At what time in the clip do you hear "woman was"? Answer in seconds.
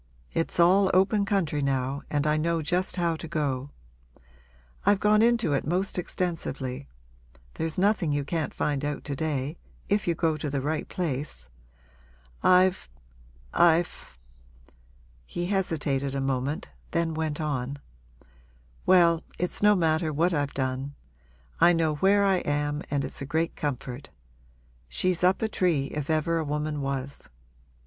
26.43-27.29